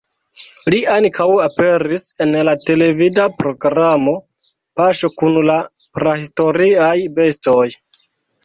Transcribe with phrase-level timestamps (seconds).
[0.73, 4.15] Li ankaŭ aperis en la televida programo
[4.81, 5.61] "Paŝo kun la
[6.01, 7.65] prahistoriaj bestoj".